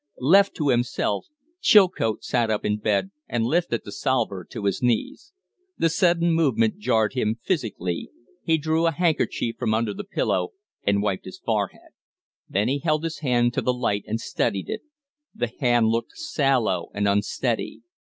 [0.19, 1.27] Left to himself,
[1.61, 5.31] Chilcote sat up in bed and lifted the salver to his knees.
[5.77, 8.09] The sudden movement jarred him physically;
[8.41, 11.91] he drew a handkerchief from under the pillow and wiped his forehead;
[12.49, 14.81] then he held his hand to the light and studied it.
[15.35, 17.83] The hand looked sallow and unsteady.